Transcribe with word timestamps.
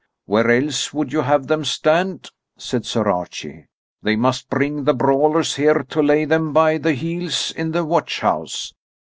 "Where 0.25 0.49
else 0.49 0.91
would 0.95 1.13
you 1.13 1.21
have 1.21 1.45
them 1.45 1.63
stand?" 1.63 2.31
said 2.57 2.87
Sir 2.87 3.07
Archie. 3.07 3.67
"They 4.01 4.15
must 4.15 4.49
bring 4.49 4.83
the 4.85 4.95
brawlers 4.95 5.57
here 5.57 5.83
to 5.89 6.01
lay 6.01 6.25
them 6.25 6.53
by 6.53 6.79
the 6.79 6.93
heels 6.93 7.51
in 7.51 7.69
the 7.71 7.85
watch 7.85 8.21
house. 8.21 8.73